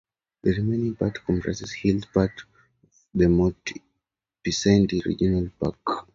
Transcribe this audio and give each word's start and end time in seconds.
The 0.41 0.53
remaining 0.55 0.95
part 0.95 1.23
comprises 1.23 1.73
hills 1.73 2.05
part 2.05 2.31
of 2.83 2.89
the 3.13 3.29
Monti 3.29 3.83
Picentini 4.43 5.05
Regional 5.05 5.51
Park. 5.59 6.07